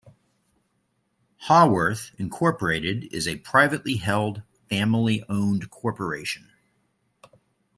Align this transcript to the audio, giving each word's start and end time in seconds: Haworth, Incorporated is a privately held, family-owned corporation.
Haworth, 1.47 2.09
Incorporated 2.19 3.03
is 3.13 3.27
a 3.27 3.35
privately 3.37 3.97
held, 3.97 4.41
family-owned 4.67 5.69
corporation. 5.69 6.49